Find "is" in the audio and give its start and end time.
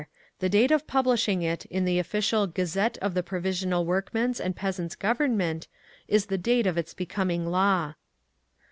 6.07-6.25